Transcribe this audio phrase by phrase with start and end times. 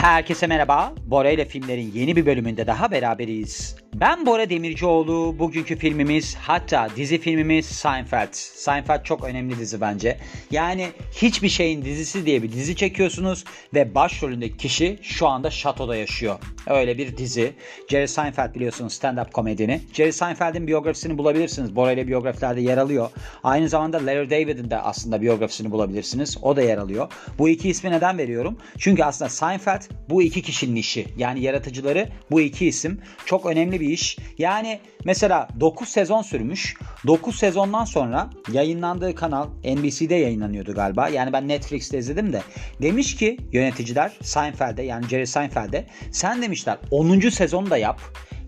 [0.00, 0.92] Herkese merhaba.
[1.06, 3.76] Bora ile filmlerin yeni bir bölümünde daha beraberiz.
[4.00, 5.38] Ben Bora Demircioğlu.
[5.38, 8.28] Bugünkü filmimiz hatta dizi filmimiz Seinfeld.
[8.32, 10.18] Seinfeld çok önemli dizi bence.
[10.50, 13.44] Yani hiçbir şeyin dizisi diye bir dizi çekiyorsunuz
[13.74, 16.38] ve başrolündeki kişi şu anda şatoda yaşıyor.
[16.66, 17.52] Öyle bir dizi.
[17.88, 19.80] Jerry Seinfeld biliyorsunuz stand-up komedini.
[19.92, 21.76] Jerry Seinfeld'in biyografisini bulabilirsiniz.
[21.76, 23.10] Bora ile biyografilerde yer alıyor.
[23.44, 26.38] Aynı zamanda Larry David'in de aslında biyografisini bulabilirsiniz.
[26.42, 27.12] O da yer alıyor.
[27.38, 28.58] Bu iki ismi neden veriyorum?
[28.78, 31.06] Çünkü aslında Seinfeld bu iki kişinin işi.
[31.16, 33.00] Yani yaratıcıları bu iki isim.
[33.26, 34.18] Çok önemli bir iş.
[34.38, 36.76] Yani mesela 9 sezon sürmüş.
[37.06, 41.08] 9 sezondan sonra yayınlandığı kanal NBC'de yayınlanıyordu galiba.
[41.08, 42.42] Yani ben Netflix'te izledim de.
[42.82, 47.20] Demiş ki yöneticiler Seinfeld'e yani Jerry Seinfeld'e sen demişler 10.
[47.20, 48.00] sezonu da yap.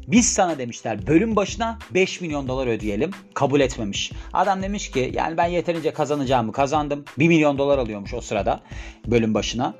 [0.09, 3.11] Biz sana demişler bölüm başına 5 milyon dolar ödeyelim.
[3.35, 4.13] Kabul etmemiş.
[4.33, 7.05] Adam demiş ki yani ben yeterince kazanacağımı kazandım.
[7.19, 8.61] 1 milyon dolar alıyormuş o sırada
[9.07, 9.75] bölüm başına.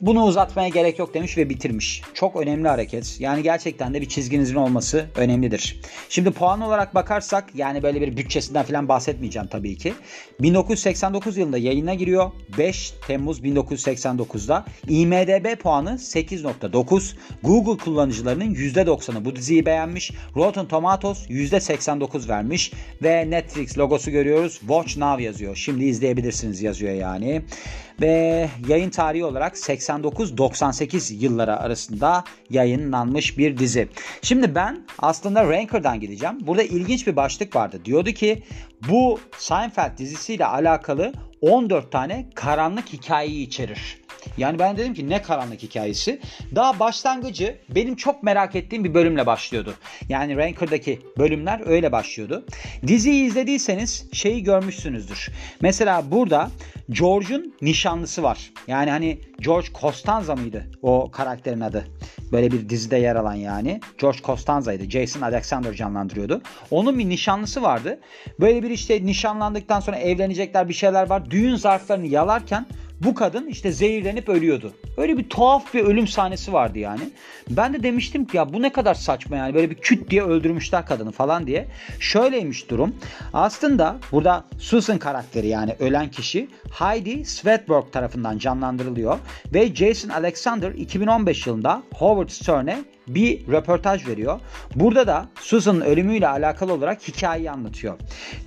[0.00, 2.02] Bunu uzatmaya gerek yok demiş ve bitirmiş.
[2.14, 3.16] Çok önemli hareket.
[3.20, 5.80] Yani gerçekten de bir çizginizin olması önemlidir.
[6.08, 9.94] Şimdi puan olarak bakarsak yani böyle bir bütçesinden falan bahsetmeyeceğim tabii ki.
[10.40, 12.30] 1989 yılında yayına giriyor.
[12.58, 14.64] 5 Temmuz 1989'da.
[14.88, 17.14] IMDB puanı 8.9.
[17.42, 20.10] Google kullanıcılarının %90'ı bu diziyi beğenmiş.
[20.36, 22.72] Rotten Tomatoes %89 vermiş.
[23.02, 24.58] Ve Netflix logosu görüyoruz.
[24.58, 25.56] Watch Now yazıyor.
[25.56, 27.42] Şimdi izleyebilirsiniz yazıyor yani
[28.00, 33.88] ve yayın tarihi olarak 89-98 yılları arasında yayınlanmış bir dizi.
[34.22, 36.38] Şimdi ben aslında Ranker'dan gideceğim.
[36.40, 37.80] Burada ilginç bir başlık vardı.
[37.84, 38.42] Diyordu ki
[38.88, 44.02] bu Seinfeld dizisiyle alakalı 14 tane karanlık hikayeyi içerir.
[44.36, 46.20] Yani ben dedim ki ne karanlık hikayesi.
[46.54, 49.74] Daha başlangıcı benim çok merak ettiğim bir bölümle başlıyordu.
[50.08, 52.46] Yani Ranker'daki bölümler öyle başlıyordu.
[52.86, 55.30] Diziyi izlediyseniz şeyi görmüşsünüzdür.
[55.60, 56.50] Mesela burada
[56.90, 58.50] George'un nişanlısı var.
[58.66, 61.86] Yani hani George Costanza mıydı o karakterin adı?
[62.32, 63.80] Böyle bir dizide yer alan yani.
[63.98, 64.90] George Costanza'ydı.
[64.90, 66.42] Jason Alexander canlandırıyordu.
[66.70, 68.00] Onun bir nişanlısı vardı.
[68.40, 71.30] Böyle bir işte nişanlandıktan sonra evlenecekler bir şeyler var.
[71.30, 72.66] Düğün zarflarını yalarken
[73.04, 74.72] bu kadın işte zehirlenip ölüyordu.
[74.96, 77.00] Öyle bir tuhaf bir ölüm sahnesi vardı yani.
[77.50, 80.86] Ben de demiştim ki ya bu ne kadar saçma yani böyle bir küt diye öldürmüşler
[80.86, 81.68] kadını falan diye.
[81.98, 82.96] Şöyleymiş durum.
[83.32, 89.18] Aslında burada Susan karakteri yani ölen kişi Heidi Svedberg tarafından canlandırılıyor
[89.54, 94.40] ve Jason Alexander 2015 yılında Howard Stern'e bir röportaj veriyor.
[94.74, 97.98] Burada da Susan'ın ölümüyle alakalı olarak hikayeyi anlatıyor.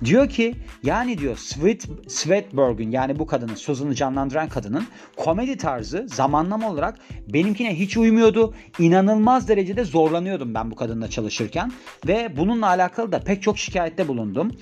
[0.04, 6.70] Diyor ki yani diyor Sweet, Sweetberg'ün yani bu kadının Susan'ı canlandıran kadının komedi tarzı zamanlama
[6.70, 8.54] olarak benimkine hiç uymuyordu.
[8.78, 11.72] İnanılmaz derecede zorlanıyordum ben bu kadınla çalışırken
[12.06, 14.52] ve bununla alakalı da pek çok şikayette bulundum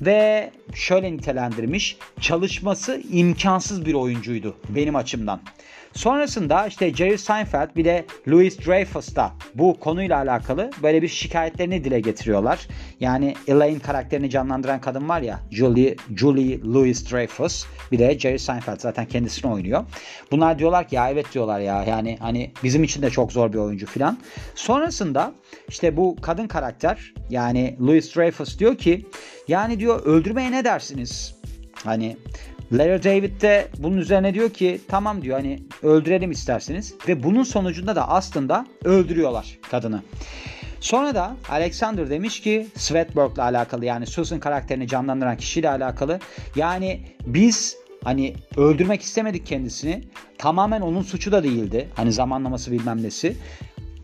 [0.00, 5.40] ve şöyle nitelendirmiş çalışması imkansız bir oyuncuydu benim açımdan.
[5.94, 11.84] Sonrasında işte Jerry Seinfeld bir de Louis Dreyfus da bu konuyla alakalı böyle bir şikayetlerini
[11.84, 12.68] dile getiriyorlar.
[13.00, 18.80] Yani Elaine karakterini canlandıran kadın var ya Julie, Julie Louis Dreyfus bir de Jerry Seinfeld
[18.80, 19.84] zaten kendisini oynuyor.
[20.30, 23.58] Bunlar diyorlar ki ya evet diyorlar ya yani hani bizim için de çok zor bir
[23.58, 24.18] oyuncu filan.
[24.54, 25.32] Sonrasında
[25.68, 29.06] işte bu kadın karakter yani Louis Dreyfus diyor ki
[29.48, 31.34] yani diyor öldürmeye ne dersiniz?
[31.84, 32.16] Hani
[32.72, 37.96] Larry David de bunun üzerine diyor ki tamam diyor hani öldürelim isterseniz ve bunun sonucunda
[37.96, 40.02] da aslında öldürüyorlar kadını.
[40.80, 46.20] Sonra da Alexander demiş ki Svetberg'le alakalı yani Susan karakterini canlandıran kişiyle alakalı
[46.56, 50.04] yani biz hani öldürmek istemedik kendisini.
[50.38, 51.88] Tamamen onun suçu da değildi.
[51.94, 53.36] Hani zamanlaması bilmem nesi.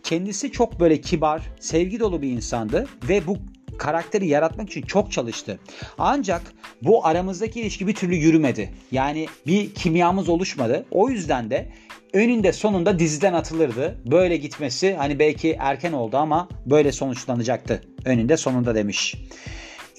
[0.02, 3.36] Kendisi çok böyle kibar, sevgi dolu bir insandı ve bu
[3.80, 5.58] karakteri yaratmak için çok çalıştı.
[5.98, 6.42] Ancak
[6.82, 8.74] bu aramızdaki ilişki bir türlü yürümedi.
[8.92, 10.86] Yani bir kimyamız oluşmadı.
[10.90, 11.68] O yüzden de
[12.12, 13.98] önünde sonunda diziden atılırdı.
[14.10, 17.82] Böyle gitmesi hani belki erken oldu ama böyle sonuçlanacaktı.
[18.04, 19.14] Önünde sonunda demiş.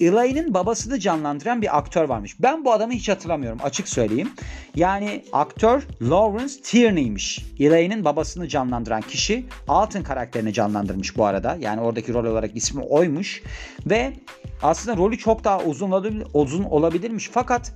[0.02, 2.36] Elaine'in babasını canlandıran bir aktör varmış.
[2.42, 4.32] Ben bu adamı hiç hatırlamıyorum açık söyleyeyim.
[4.74, 7.46] Yani aktör Lawrence Tierney'miş.
[7.60, 11.56] Elaine'in babasını canlandıran kişi Altın karakterini canlandırmış bu arada.
[11.60, 13.42] Yani oradaki rol olarak ismi oymuş.
[13.86, 14.12] Ve
[14.62, 17.30] aslında rolü çok daha uzun uzun olabilirmiş.
[17.32, 17.72] Fakat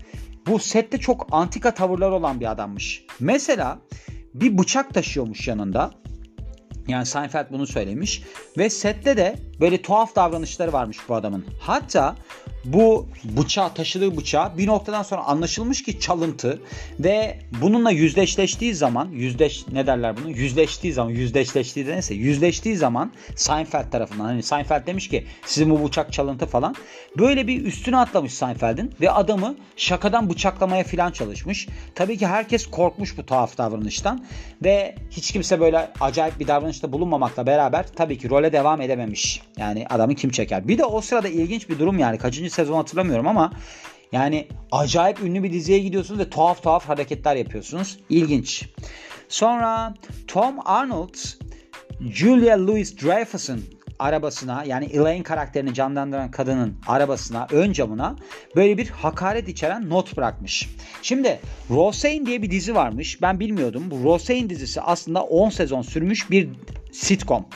[0.46, 3.04] bu sette çok antika tavırlar olan bir adammış.
[3.20, 3.78] Mesela
[4.34, 5.90] bir bıçak taşıyormuş yanında.
[6.88, 8.22] Yani Seinfeld bunu söylemiş.
[8.58, 11.44] Ve sette de böyle tuhaf davranışları varmış bu adamın.
[11.60, 12.16] Hatta
[12.66, 16.60] bu bıçağı taşıdığı bıçağı bir noktadan sonra anlaşılmış ki çalıntı
[17.00, 23.90] ve bununla yüzleşleştiği zaman yüzleş ne derler bunu yüzleştiği zaman yüzleşleştiği neyse yüzleştiği zaman Seinfeld
[23.90, 26.74] tarafından hani Seinfeld demiş ki sizin bu bıçak çalıntı falan
[27.18, 31.68] böyle bir üstüne atlamış Seinfeld'in ve adamı şakadan bıçaklamaya falan çalışmış.
[31.94, 34.26] Tabii ki herkes korkmuş bu tuhaf davranıştan
[34.64, 39.42] ve hiç kimse böyle acayip bir davranışta bulunmamakla beraber tabii ki role devam edememiş.
[39.56, 40.68] Yani adamı kim çeker?
[40.68, 43.52] Bir de o sırada ilginç bir durum yani kaçıncı sezon hatırlamıyorum ama
[44.12, 47.98] yani acayip ünlü bir diziye gidiyorsunuz ve tuhaf tuhaf hareketler yapıyorsunuz.
[48.08, 48.68] İlginç.
[49.28, 49.94] Sonra
[50.26, 51.14] Tom Arnold
[52.00, 53.64] Julia Louis Dreyfus'un
[53.98, 58.16] arabasına yani Elaine karakterini canlandıran kadının arabasına ön camına
[58.56, 60.68] böyle bir hakaret içeren not bırakmış.
[61.02, 63.22] Şimdi Roseanne diye bir dizi varmış.
[63.22, 63.90] Ben bilmiyordum.
[63.90, 66.48] Bu Roseanne dizisi aslında 10 sezon sürmüş bir
[66.96, 67.46] sitcom.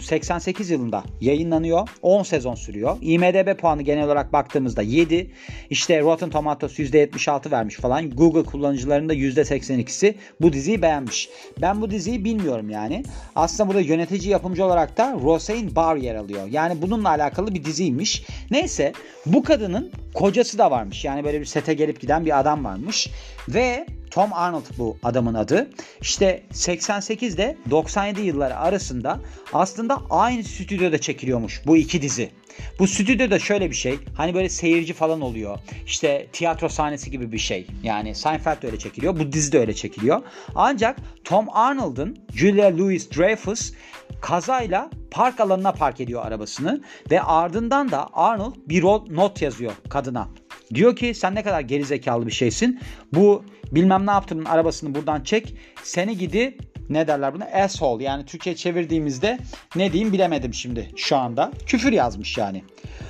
[0.00, 1.88] 88 yılında yayınlanıyor.
[2.02, 2.96] 10 sezon sürüyor.
[3.00, 5.30] IMDB puanı genel olarak baktığımızda 7.
[5.70, 8.10] İşte Rotten Tomatoes %76 vermiş falan.
[8.10, 11.28] Google kullanıcılarının da %82'si bu diziyi beğenmiş.
[11.60, 13.04] Ben bu diziyi bilmiyorum yani.
[13.36, 16.46] Aslında burada yönetici yapımcı olarak da Roseanne Barr yer alıyor.
[16.50, 18.26] Yani bununla alakalı bir diziymiş.
[18.50, 18.92] Neyse
[19.26, 21.04] bu kadının kocası da varmış.
[21.04, 23.08] Yani böyle bir sete gelip giden bir adam varmış.
[23.48, 25.70] Ve Tom Arnold bu adamın adı.
[26.00, 29.20] İşte 88 ile 97 yılları arasında
[29.52, 32.30] aslında aynı stüdyoda çekiliyormuş bu iki dizi.
[32.78, 33.98] Bu stüdyoda şöyle bir şey.
[34.16, 35.58] Hani böyle seyirci falan oluyor.
[35.86, 37.66] İşte tiyatro sahnesi gibi bir şey.
[37.82, 39.18] Yani Seinfeld de öyle çekiliyor.
[39.18, 40.22] Bu dizi de öyle çekiliyor.
[40.54, 43.72] Ancak Tom Arnold'ın Julia Louis Dreyfus
[44.20, 50.28] kazayla park alanına park ediyor arabasını ve ardından da Arnold bir not yazıyor kadına.
[50.74, 52.80] Diyor ki sen ne kadar gerizekalı bir şeysin.
[53.12, 55.54] Bu bilmem ne yaptığının arabasını buradan çek.
[55.82, 57.44] Seni gidi ne derler buna?
[57.44, 59.38] Asshole yani Türkçe çevirdiğimizde
[59.76, 61.52] ne diyeyim bilemedim şimdi şu anda.
[61.66, 62.64] Küfür yazmış yani.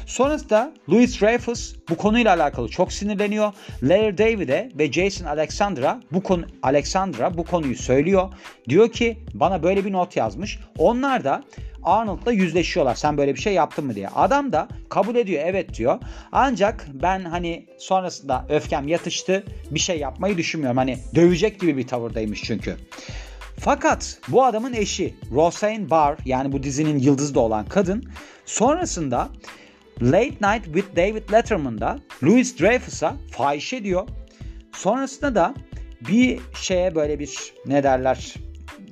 [0.06, 3.52] Sonrasında Louis Dreyfus bu konuyla alakalı çok sinirleniyor.
[3.82, 8.32] Larry David'e ve Jason Alexandra bu konu Alexandra bu konuyu söylüyor.
[8.68, 10.58] Diyor ki bana böyle bir not yazmış.
[10.78, 11.42] Onlar da
[11.82, 12.94] Arnold'la yüzleşiyorlar.
[12.94, 14.08] Sen böyle bir şey yaptın mı diye.
[14.08, 15.98] Adam da kabul ediyor evet diyor.
[16.32, 19.44] Ancak ben hani sonrasında öfkem yatıştı.
[19.70, 20.76] Bir şey yapmayı düşünmüyorum.
[20.76, 22.76] Hani dövecek gibi bir tavırdaymış çünkü.
[23.60, 28.04] Fakat bu adamın eşi Roseanne Barr yani bu dizinin yıldızı da olan kadın
[28.46, 29.28] sonrasında
[30.02, 34.08] Late Night with David Letterman'da Louis Dreyfus'a fahişe diyor.
[34.72, 35.54] Sonrasında da
[36.08, 38.34] bir şeye böyle bir ne derler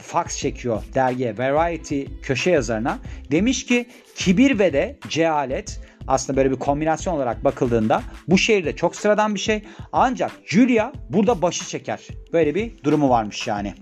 [0.06, 2.98] fax çekiyor dergiye Variety köşe yazarına.
[3.30, 8.96] Demiş ki kibir ve de cehalet aslında böyle bir kombinasyon olarak bakıldığında bu şehirde çok
[8.96, 9.62] sıradan bir şey.
[9.92, 12.00] Ancak Julia burada başı çeker.
[12.32, 13.74] Böyle bir durumu varmış yani.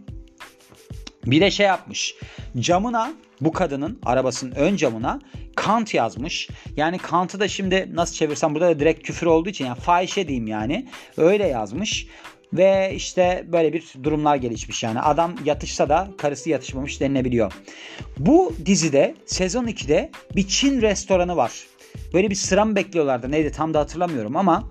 [1.26, 2.15] Bir de şey yapmış.
[2.59, 5.20] Camına bu kadının arabasının ön camına
[5.56, 6.49] Kant yazmış.
[6.77, 10.47] Yani Kant'ı da şimdi nasıl çevirsem burada da direkt küfür olduğu için yani fahişe diyeyim
[10.47, 10.88] yani.
[11.17, 12.06] Öyle yazmış.
[12.55, 15.01] Ve işte böyle bir durumlar gelişmiş yani.
[15.01, 17.53] Adam yatışsa da karısı yatışmamış denilebiliyor.
[18.19, 21.53] Bu dizide sezon 2'de bir Çin restoranı var.
[22.15, 24.71] Böyle bir sıra mı bekliyorlardı neydi tam da hatırlamıyorum ama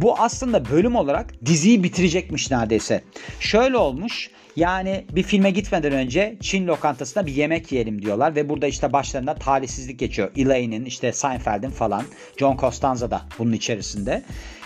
[0.00, 3.02] bu aslında bölüm olarak diziyi bitirecekmiş neredeyse.
[3.40, 4.30] Şöyle olmuş.
[4.56, 9.34] Yani bir filme gitmeden önce Çin lokantasında bir yemek yiyelim diyorlar ve burada işte başlarında
[9.34, 10.30] talihsizlik geçiyor.
[10.36, 12.02] Elaine'in işte Seinfeld'in falan
[12.36, 14.22] John Costanza da bunun içerisinde.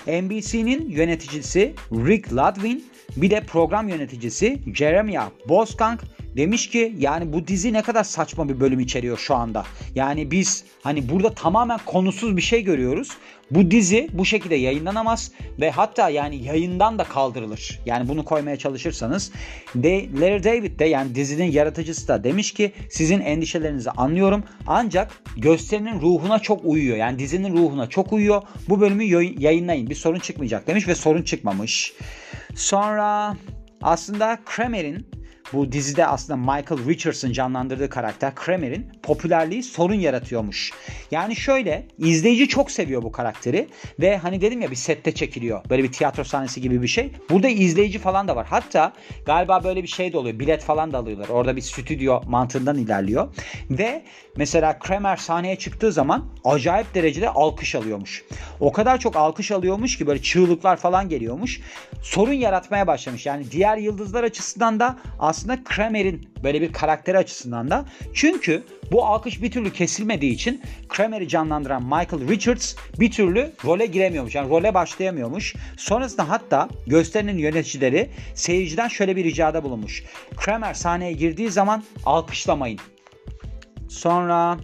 [0.07, 2.85] NBC'nin yöneticisi Rick Ludwin
[3.17, 6.01] bir de program yöneticisi Jeremiah Boskang
[6.37, 9.65] demiş ki yani bu dizi ne kadar saçma bir bölüm içeriyor şu anda.
[9.95, 13.09] Yani biz hani burada tamamen konusuz bir şey görüyoruz.
[13.51, 17.81] Bu dizi bu şekilde yayınlanamaz ve hatta yani yayından da kaldırılır.
[17.87, 19.33] Yani bunu koymaya çalışırsanız
[19.75, 26.01] de Larry David de yani dizinin yaratıcısı da demiş ki sizin endişelerinizi anlıyorum ancak gösterinin
[26.01, 26.97] ruhuna çok uyuyor.
[26.97, 28.43] Yani dizinin ruhuna çok uyuyor.
[28.69, 29.05] Bu bölümü
[29.39, 31.93] yayınlayın bir sorun çıkmayacak demiş ve sorun çıkmamış.
[32.55, 33.37] Sonra
[33.83, 35.07] aslında Kramer'in
[35.53, 40.73] bu dizide aslında Michael Richardson canlandırdığı karakter Kramer'in popülerliği sorun yaratıyormuş.
[41.11, 43.69] Yani şöyle izleyici çok seviyor bu karakteri
[44.01, 45.61] ve hani dedim ya bir sette çekiliyor.
[45.71, 47.13] Böyle bir tiyatro sahnesi gibi bir şey.
[47.31, 48.47] Burada izleyici falan da var.
[48.51, 48.93] Hatta
[49.27, 50.39] galiba böyle bir şey de oluyor.
[50.39, 51.29] Bilet falan da alıyorlar.
[51.29, 53.35] Orada bir stüdyo mantığından ilerliyor.
[53.71, 54.03] Ve
[54.37, 58.25] mesela Kramer sahneye çıktığı zaman acayip derecede alkış alıyormuş.
[58.61, 61.61] O kadar çok alkış alıyormuş ki böyle çığlıklar falan geliyormuş.
[62.03, 63.27] Sorun yaratmaya başlamış.
[63.27, 65.34] Yani diğer yıldızlar açısından da aslında
[65.65, 67.85] Kramer'in böyle bir karakteri açısından da.
[68.15, 68.63] Çünkü
[68.93, 74.35] bu alkış bir türlü kesilmediği için Kramer'i canlandıran Michael Richards bir türlü role giremiyormuş.
[74.35, 75.55] Yani role başlayamıyormuş.
[75.77, 80.05] Sonrasında hatta gösterinin yöneticileri seyirciden şöyle bir ricada bulunmuş.
[80.37, 82.81] Kramer sahneye girdiği zaman alkışlamayın.
[83.89, 84.59] Sonra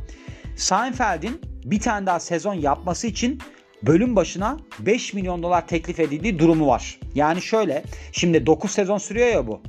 [0.56, 3.40] Seinfeld'in bir tane daha sezon yapması için
[3.82, 6.98] bölüm başına 5 milyon dolar teklif edildiği durumu var.
[7.14, 9.62] Yani şöyle şimdi 9 sezon sürüyor ya bu.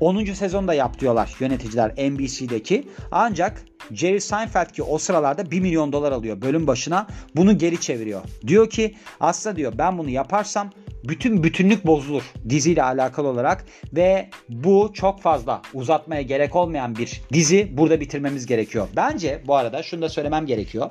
[0.00, 0.24] 10.
[0.24, 2.88] sezonda yap diyorlar yöneticiler NBC'deki.
[3.10, 3.62] Ancak
[3.92, 7.06] Jerry Seinfeld ki o sıralarda 1 milyon dolar alıyor bölüm başına.
[7.36, 8.22] Bunu geri çeviriyor.
[8.46, 10.70] Diyor ki aslında diyor ben bunu yaparsam
[11.04, 17.68] bütün bütünlük bozulur diziyle alakalı olarak ve bu çok fazla uzatmaya gerek olmayan bir dizi
[17.72, 18.88] burada bitirmemiz gerekiyor.
[18.96, 20.90] Bence bu arada şunu da söylemem gerekiyor.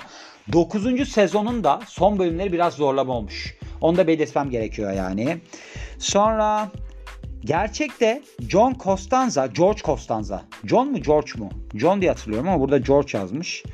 [0.52, 1.08] 9.
[1.08, 3.54] sezonun da son bölümleri biraz zorlama olmuş.
[3.80, 5.38] Onu da belirtmem gerekiyor yani.
[5.98, 6.70] Sonra
[7.48, 10.44] Gerçekte John Costanza, George Costanza.
[10.64, 11.50] John mu George mu?
[11.74, 13.64] John diye hatırlıyorum ama burada George yazmış.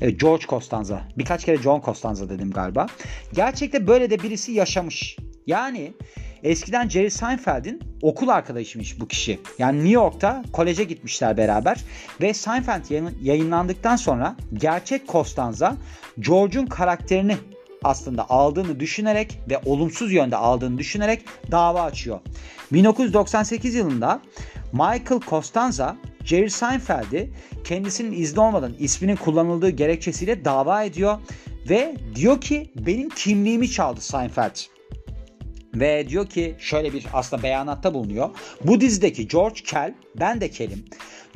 [0.00, 1.02] Evet, George Costanza.
[1.18, 2.86] Birkaç kere John Costanza dedim galiba.
[3.32, 5.16] Gerçekte böyle de birisi yaşamış.
[5.46, 5.92] Yani
[6.42, 9.40] eskiden Jerry Seinfeld'in okul arkadaşıymış bu kişi.
[9.58, 11.84] Yani New York'ta koleje gitmişler beraber
[12.20, 15.76] ve Seinfeld yayınlandıktan sonra gerçek Costanza
[16.20, 17.36] George'un karakterini
[17.86, 22.20] aslında aldığını düşünerek ve olumsuz yönde aldığını düşünerek dava açıyor.
[22.72, 24.22] 1998 yılında
[24.72, 27.32] Michael Costanza Jerry Seinfeld'i
[27.64, 31.18] kendisinin izni olmadan isminin kullanıldığı gerekçesiyle dava ediyor
[31.68, 34.56] ve diyor ki benim kimliğimi çaldı Seinfeld.
[35.74, 38.30] Ve diyor ki şöyle bir aslında beyanatta bulunuyor.
[38.64, 40.84] Bu dizideki George Kel, ben de Kel'im.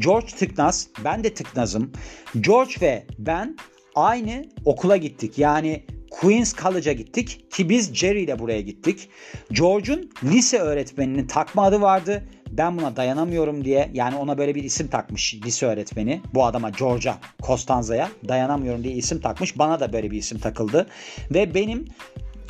[0.01, 1.93] George tıknaz, ben de tıknazım.
[2.41, 3.57] George ve ben
[3.95, 5.39] aynı okula gittik.
[5.39, 9.09] Yani Queens College'a gittik ki biz Jerry ile buraya gittik.
[9.53, 12.25] George'un lise öğretmeninin takma adı vardı.
[12.51, 16.21] Ben buna dayanamıyorum diye yani ona böyle bir isim takmış lise öğretmeni.
[16.35, 19.59] Bu adama George'a Costanza'ya dayanamıyorum diye isim takmış.
[19.59, 20.87] Bana da böyle bir isim takıldı.
[21.31, 21.85] Ve benim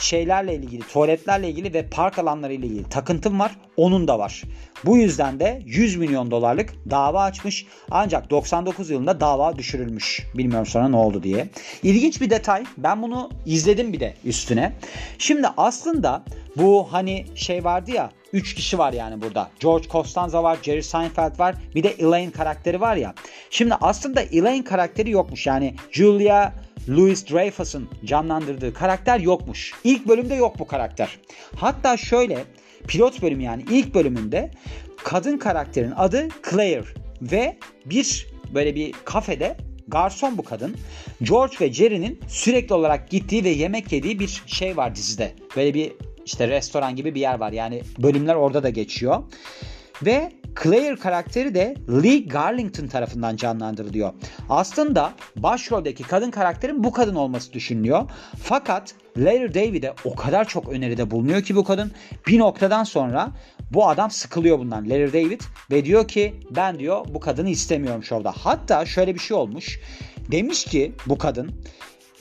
[0.02, 3.56] şeylerle ilgili, tuvaletlerle ilgili ve park alanları ile ilgili takıntım var.
[3.76, 4.42] Onun da var.
[4.84, 7.66] Bu yüzden de 100 milyon dolarlık dava açmış.
[7.90, 10.26] Ancak 99 yılında dava düşürülmüş.
[10.34, 11.48] Bilmiyorum sonra ne oldu diye.
[11.82, 12.64] İlginç bir detay.
[12.78, 14.72] Ben bunu izledim bir de üstüne.
[15.18, 16.24] Şimdi aslında
[16.56, 19.50] bu hani şey vardı ya 3 kişi var yani burada.
[19.60, 21.54] George Costanza var, Jerry Seinfeld var.
[21.74, 23.14] Bir de Elaine karakteri var ya.
[23.50, 25.46] Şimdi aslında Elaine karakteri yokmuş.
[25.46, 26.52] Yani Julia
[26.88, 29.74] Louis Dreyfus'un canlandırdığı karakter yokmuş.
[29.84, 31.18] İlk bölümde yok bu karakter.
[31.56, 32.44] Hatta şöyle
[32.88, 34.50] pilot bölüm yani ilk bölümünde
[35.04, 36.84] kadın karakterin adı Claire
[37.22, 39.56] ve bir böyle bir kafede
[39.88, 40.76] garson bu kadın.
[41.22, 45.32] George ve Jerry'nin sürekli olarak gittiği ve yemek yediği bir şey var dizide.
[45.56, 45.92] Böyle bir
[46.30, 47.52] işte restoran gibi bir yer var.
[47.52, 49.22] Yani bölümler orada da geçiyor.
[50.02, 50.32] Ve
[50.62, 54.12] Claire karakteri de Lee Garlington tarafından canlandırılıyor.
[54.48, 58.10] Aslında başroldeki kadın karakterin bu kadın olması düşünülüyor.
[58.42, 61.92] Fakat Larry David'e o kadar çok öneride bulunuyor ki bu kadın
[62.26, 63.28] bir noktadan sonra
[63.72, 68.32] bu adam sıkılıyor bundan Larry David ve diyor ki ben diyor bu kadını istemiyorum şovda.
[68.36, 69.80] Hatta şöyle bir şey olmuş.
[70.30, 71.50] Demiş ki bu kadın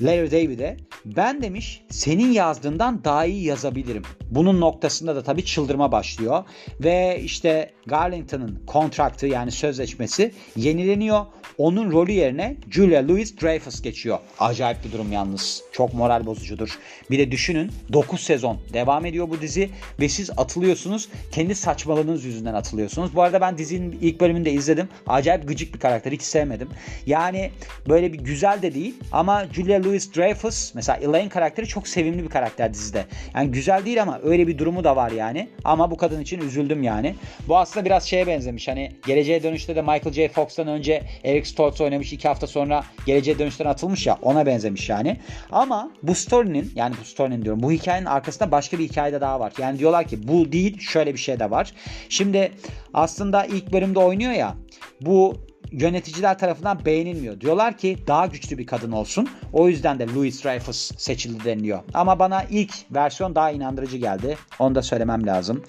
[0.02, 4.04] Larry David'e ben demiş senin yazdığından daha iyi yazabilirim.
[4.32, 6.44] Bunun noktasında da tabii çıldırma başlıyor
[6.84, 11.26] ve işte Garlington'ın kontraktı yani sözleşmesi yenileniyor.
[11.58, 14.20] Onun rolü yerine Julia Louis-Dreyfus geçiyor.
[14.40, 15.64] Acayip bir durum yalnız.
[15.72, 16.80] Çok moral bozucudur.
[17.12, 21.10] Bir de düşünün 9 sezon devam ediyor bu dizi ve siz atılıyorsunuz.
[21.32, 23.16] Kendi saçmalığınız yüzünden atılıyorsunuz.
[23.16, 24.90] Bu arada ben dizinin ilk bölümünü de izledim.
[25.08, 26.12] Acayip gıcık bir karakter.
[26.12, 26.70] Hiç sevmedim.
[27.06, 27.52] Yani
[27.90, 32.30] böyle bir güzel de değil ama Julia Louis Dreyfus mesela Elaine karakteri çok sevimli bir
[32.30, 33.06] karakter dizide.
[33.36, 35.50] Yani güzel değil ama öyle bir durumu da var yani.
[35.64, 37.16] Ama bu kadın için üzüldüm yani.
[37.48, 38.68] Bu aslında biraz şeye benzemiş.
[38.68, 40.28] Hani Geleceğe Dönüş'te de Michael J.
[40.28, 42.14] Fox'tan önce Eric Stoltz oynamış.
[42.14, 44.18] iki hafta sonra Geleceğe Dönüş'ten atılmış ya.
[44.22, 45.18] Ona benzemiş yani.
[45.52, 47.64] Ama bu story'nin yani bu story'nin diyorum.
[47.64, 49.54] Bu hikayenin arkasında başka bir hikaye de daha var.
[49.60, 51.74] Yani diyorlar ki bu değil şöyle bir şey de var.
[52.10, 52.52] Şimdi
[52.94, 54.56] aslında ilk bölümde oynuyor ya.
[55.02, 57.42] Bu yöneticiler tarafından beğenilmiyor.
[57.42, 59.30] Diyorlar ki daha güçlü bir kadın olsun.
[59.54, 61.80] O yüzden de Louis Dreyfus seçildi deniliyor.
[61.94, 64.38] Ama bana ilk versiyon daha inandırıcı geldi.
[64.60, 65.64] Onu da söylemem lazım.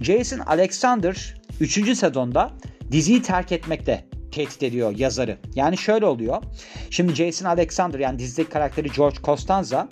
[0.00, 1.96] Jason Alexander 3.
[1.98, 2.50] sezonda
[2.92, 5.38] diziyi terk etmekte tehdit ediyor yazarı.
[5.54, 6.42] Yani şöyle oluyor.
[6.90, 9.88] Şimdi Jason Alexander yani dizideki karakteri George Costanza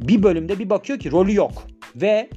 [0.00, 1.66] bir bölümde bir bakıyor ki rolü yok.
[1.96, 2.30] Ve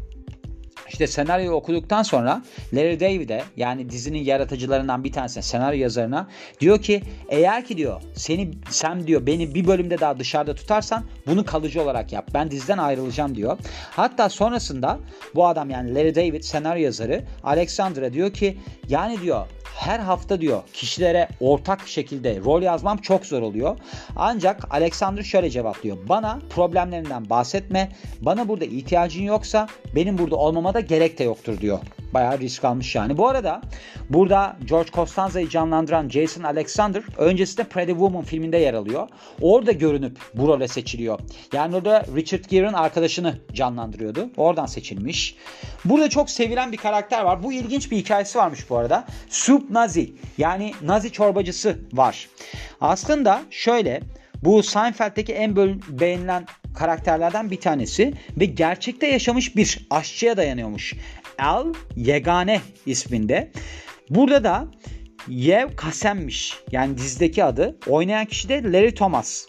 [0.89, 2.41] işte senaryoyu okuduktan sonra
[2.73, 6.27] Larry David'e yani dizinin yaratıcılarından bir tanesine senaryo yazarına
[6.59, 11.45] diyor ki eğer ki diyor seni sen diyor beni bir bölümde daha dışarıda tutarsan bunu
[11.45, 12.29] kalıcı olarak yap.
[12.33, 13.57] Ben diziden ayrılacağım diyor.
[13.91, 14.99] Hatta sonrasında
[15.35, 18.57] bu adam yani Larry David senaryo yazarı Alexandra diyor ki
[18.89, 23.77] yani diyor her hafta diyor kişilere ortak şekilde rol yazmam çok zor oluyor.
[24.15, 25.97] Ancak Alexander şöyle cevaplıyor.
[26.09, 27.91] Bana problemlerinden bahsetme.
[28.21, 31.79] Bana burada ihtiyacın yoksa benim burada olmama da gerek de yoktur diyor.
[32.13, 33.17] bayağı risk almış yani.
[33.17, 33.61] Bu arada
[34.09, 39.07] burada George Costanza'yı canlandıran Jason Alexander öncesinde Pretty Woman filminde yer alıyor.
[39.41, 41.19] Orada görünüp bu role seçiliyor.
[41.53, 44.29] Yani orada Richard Gere'ın arkadaşını canlandırıyordu.
[44.37, 45.35] Oradan seçilmiş.
[45.85, 47.43] Burada çok sevilen bir karakter var.
[47.43, 49.05] Bu ilginç bir hikayesi varmış bu arada.
[49.29, 52.29] Soup Nazi yani Nazi çorbacısı var.
[52.81, 54.01] Aslında şöyle
[54.43, 55.55] bu Seinfeld'deki en
[55.89, 60.93] beğenilen karakterlerden bir tanesi ve gerçekte yaşamış bir aşçıya dayanıyormuş.
[61.39, 63.51] Al Yegane isminde.
[64.09, 64.67] Burada da
[65.27, 66.53] Yev Kasem'miş.
[66.71, 67.77] Yani dizideki adı.
[67.87, 69.45] Oynayan kişi de Larry Thomas.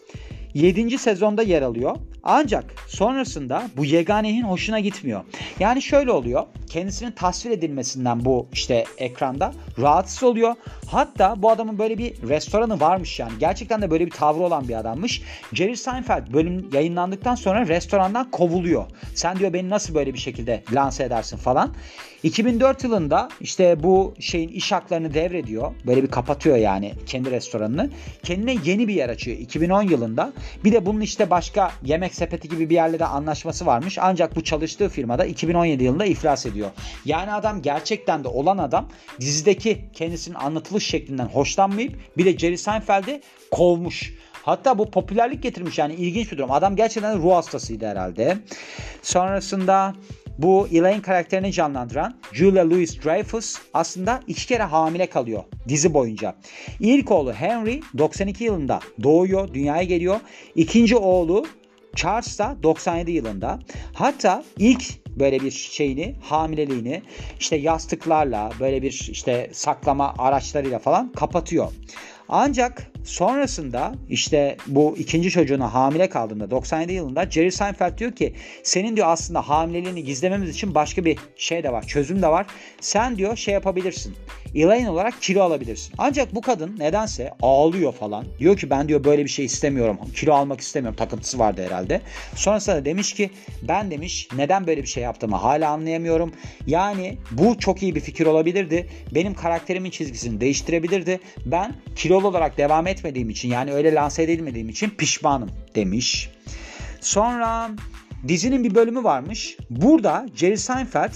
[0.54, 0.98] 7.
[0.98, 1.96] sezonda yer alıyor.
[2.28, 5.24] Ancak sonrasında bu yeganenin hoşuna gitmiyor.
[5.60, 6.46] Yani şöyle oluyor.
[6.68, 10.54] Kendisinin tasvir edilmesinden bu işte ekranda rahatsız oluyor.
[10.90, 13.32] Hatta bu adamın böyle bir restoranı varmış yani.
[13.40, 15.22] Gerçekten de böyle bir tavrı olan bir adammış.
[15.52, 18.84] Jerry Seinfeld bölüm yayınlandıktan sonra restorandan kovuluyor.
[19.14, 21.74] Sen diyor beni nasıl böyle bir şekilde lanse edersin falan.
[22.22, 25.72] 2004 yılında işte bu şeyin iş haklarını devrediyor.
[25.86, 27.90] Böyle bir kapatıyor yani kendi restoranını.
[28.22, 30.32] Kendine yeni bir yer açıyor 2010 yılında.
[30.64, 33.98] Bir de bunun işte başka yemek sepeti gibi bir yerle de anlaşması varmış.
[34.00, 36.70] Ancak bu çalıştığı firmada 2017 yılında iflas ediyor.
[37.04, 38.88] Yani adam gerçekten de olan adam
[39.20, 43.20] dizideki kendisinin anlatılış şeklinden hoşlanmayıp bir de Jerry Seinfeld'i
[43.50, 44.14] kovmuş.
[44.42, 46.50] Hatta bu popülerlik getirmiş yani ilginç bir durum.
[46.50, 48.38] Adam gerçekten ruh hastasıydı herhalde.
[49.02, 49.94] Sonrasında
[50.38, 56.34] bu Elaine karakterini canlandıran Julia Louis-Dreyfus aslında iki kere hamile kalıyor dizi boyunca.
[56.80, 60.20] İlk oğlu Henry 92 yılında doğuyor, dünyaya geliyor.
[60.54, 61.46] İkinci oğlu
[61.96, 63.58] Charles da 97 yılında.
[63.92, 67.02] Hatta ilk böyle bir şeyini, hamileliğini
[67.40, 71.72] işte yastıklarla, böyle bir işte saklama araçlarıyla falan kapatıyor.
[72.28, 78.96] Ancak sonrasında işte bu ikinci çocuğuna hamile kaldığında 97 yılında Jerry Seinfeld diyor ki senin
[78.96, 82.46] diyor aslında hamileliğini gizlememiz için başka bir şey de var, çözüm de var.
[82.80, 84.16] Sen diyor şey yapabilirsin.
[84.56, 85.94] Elaine olarak kilo alabilirsin.
[85.98, 88.24] Ancak bu kadın nedense ağlıyor falan.
[88.38, 89.98] Diyor ki ben diyor böyle bir şey istemiyorum.
[90.14, 90.96] Kilo almak istemiyorum.
[90.96, 92.00] Takıntısı vardı herhalde.
[92.34, 93.30] Sonrasında demiş ki
[93.62, 96.32] ben demiş neden böyle bir şey yaptığımı hala anlayamıyorum.
[96.66, 98.90] Yani bu çok iyi bir fikir olabilirdi.
[99.14, 101.20] Benim karakterimin çizgisini değiştirebilirdi.
[101.46, 106.30] Ben kilolu olarak devam etmediğim için yani öyle lanse edilmediğim için pişmanım demiş.
[107.00, 107.70] Sonra
[108.28, 109.56] dizinin bir bölümü varmış.
[109.70, 111.12] Burada Jerry Seinfeld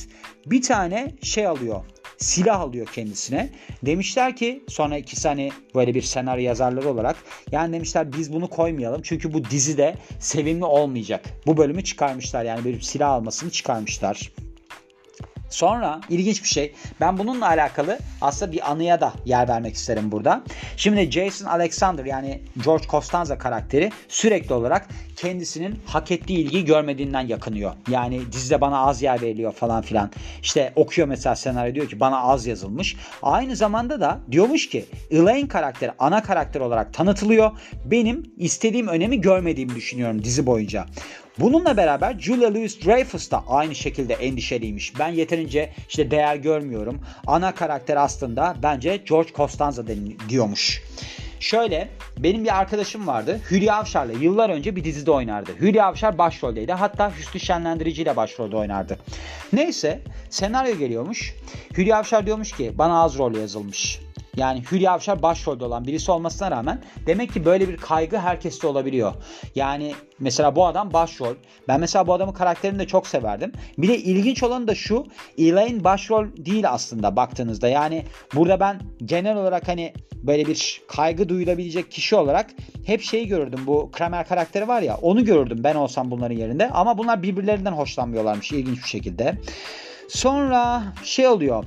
[0.46, 1.84] bir tane şey alıyor
[2.20, 3.50] silah alıyor kendisine.
[3.82, 7.16] Demişler ki sonra ikisi hani böyle bir senaryo yazarları olarak
[7.52, 11.24] yani demişler biz bunu koymayalım çünkü bu dizide sevimli olmayacak.
[11.46, 14.32] Bu bölümü çıkarmışlar yani bir silah almasını çıkarmışlar.
[15.50, 16.74] Sonra ilginç bir şey.
[17.00, 20.42] Ben bununla alakalı aslında bir anıya da yer vermek isterim burada.
[20.76, 27.72] Şimdi Jason Alexander yani George Costanza karakteri sürekli olarak kendisinin hak ettiği ilgiyi görmediğinden yakınıyor.
[27.88, 30.10] Yani dizide bana az yer veriliyor falan filan.
[30.42, 32.96] İşte okuyor mesela senaryo diyor ki bana az yazılmış.
[33.22, 37.50] Aynı zamanda da diyormuş ki Elaine karakteri ana karakter olarak tanıtılıyor.
[37.84, 40.86] Benim istediğim önemi görmediğimi düşünüyorum dizi boyunca.
[41.40, 44.98] Bununla beraber Julia Louis-Dreyfus da aynı şekilde endişeliymiş.
[44.98, 47.00] Ben yeterince işte değer görmüyorum.
[47.26, 49.84] Ana karakter aslında bence George Costanza
[50.28, 50.82] diyormuş.
[51.40, 53.40] Şöyle benim bir arkadaşım vardı.
[53.50, 55.50] Hülya Avşar'la yıllar önce bir dizide oynardı.
[55.60, 56.72] Hülya Avşar başroldeydi.
[56.72, 58.98] Hatta Hüsnü Şenlendirici ile başrolde oynardı.
[59.52, 60.00] Neyse
[60.30, 61.34] senaryo geliyormuş.
[61.76, 64.00] Hülya Avşar diyormuş ki bana az rol yazılmış.
[64.36, 69.14] Yani Hülya Avşar başrolde olan birisi olmasına rağmen demek ki böyle bir kaygı herkeste olabiliyor.
[69.54, 71.34] Yani mesela bu adam başrol.
[71.68, 73.52] Ben mesela bu adamın karakterini de çok severdim.
[73.78, 75.06] Bir de ilginç olan da şu.
[75.38, 77.68] Elaine başrol değil aslında baktığınızda.
[77.68, 82.50] Yani burada ben genel olarak hani böyle bir kaygı duyulabilecek kişi olarak
[82.86, 83.60] hep şeyi görürdüm.
[83.66, 86.70] Bu Kramer karakteri var ya onu görürdüm ben olsam bunların yerinde.
[86.70, 89.34] Ama bunlar birbirlerinden hoşlanmıyorlarmış ilginç bir şekilde.
[90.08, 91.64] Sonra şey oluyor.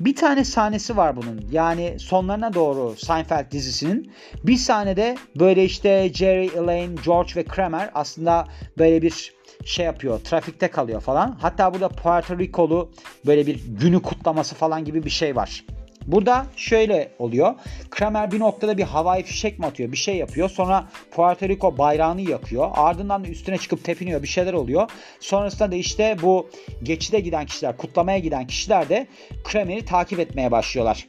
[0.00, 1.44] Bir tane sahnesi var bunun.
[1.50, 4.12] Yani sonlarına doğru Seinfeld dizisinin.
[4.44, 10.20] Bir sahnede böyle işte Jerry, Elaine, George ve Kramer aslında böyle bir şey yapıyor.
[10.20, 11.38] Trafikte kalıyor falan.
[11.40, 12.90] Hatta burada Puerto Rico'lu
[13.26, 15.64] böyle bir günü kutlaması falan gibi bir şey var.
[16.06, 17.54] Burada şöyle oluyor.
[17.90, 19.92] Kramer bir noktada bir havai fişek mi atıyor?
[19.92, 20.50] Bir şey yapıyor.
[20.50, 22.70] Sonra Puerto Rico bayrağını yakıyor.
[22.74, 24.22] Ardından da üstüne çıkıp tepiniyor.
[24.22, 24.90] Bir şeyler oluyor.
[25.20, 26.50] Sonrasında da işte bu
[26.82, 29.06] geçide giden kişiler, kutlamaya giden kişiler de
[29.44, 31.08] Kramer'i takip etmeye başlıyorlar.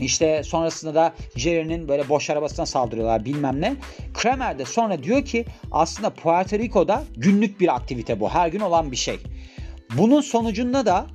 [0.00, 3.76] İşte sonrasında da Jerry'nin böyle boş arabasına saldırıyorlar bilmem ne.
[4.14, 8.30] Kramer de sonra diyor ki aslında Puerto Rico'da günlük bir aktivite bu.
[8.30, 9.18] Her gün olan bir şey.
[9.98, 11.06] Bunun sonucunda da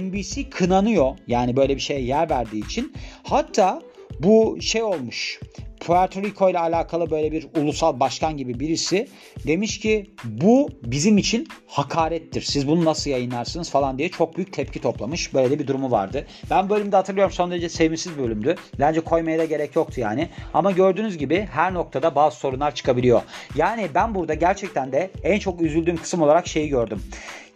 [0.00, 1.18] NBC kınanıyor.
[1.26, 2.92] Yani böyle bir şeye yer verdiği için.
[3.22, 3.82] Hatta
[4.20, 5.40] bu şey olmuş.
[5.80, 9.08] Puerto Rico ile alakalı böyle bir ulusal başkan gibi birisi
[9.46, 12.42] demiş ki bu bizim için hakarettir.
[12.42, 15.34] Siz bunu nasıl yayınlarsınız falan diye çok büyük tepki toplamış.
[15.34, 16.26] Böyle bir durumu vardı.
[16.50, 18.54] Ben bölümde hatırlıyorum son derece sevimsiz bölümdü.
[18.78, 20.28] Bence koymaya da gerek yoktu yani.
[20.54, 23.22] Ama gördüğünüz gibi her noktada bazı sorunlar çıkabiliyor.
[23.54, 27.02] Yani ben burada gerçekten de en çok üzüldüğüm kısım olarak şeyi gördüm.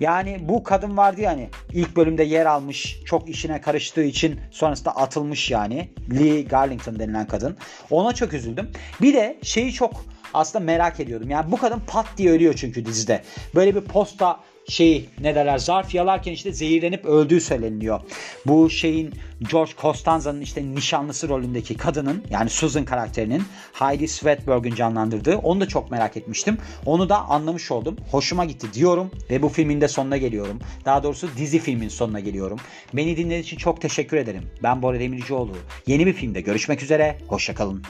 [0.01, 4.97] Yani bu kadın vardı ya hani ilk bölümde yer almış çok işine karıştığı için sonrasında
[4.97, 7.57] atılmış yani Lee Garlington denilen kadın.
[7.91, 8.71] Ona çok üzüldüm.
[9.03, 10.05] Bir de şeyi çok
[10.35, 11.31] aslında merak ediyordum.
[11.31, 13.23] Yani bu kadın pat diye ölüyor çünkü dizide.
[13.55, 18.01] Böyle bir posta şey ne derler zarf yalarken işte zehirlenip öldüğü söyleniyor.
[18.47, 19.15] Bu şeyin
[19.51, 25.91] George Costanza'nın işte nişanlısı rolündeki kadının yani Susan karakterinin Heidi Svedberg'ün canlandırdığı onu da çok
[25.91, 26.59] merak etmiştim.
[26.87, 27.97] Onu da anlamış oldum.
[28.11, 30.59] Hoşuma gitti diyorum ve bu filmin de sonuna geliyorum.
[30.85, 32.59] Daha doğrusu dizi filmin sonuna geliyorum.
[32.93, 34.43] Beni dinlediğiniz için çok teşekkür ederim.
[34.63, 35.53] Ben Bora Demircioğlu.
[35.87, 37.19] Yeni bir filmde görüşmek üzere.
[37.29, 37.83] Hoşçakalın.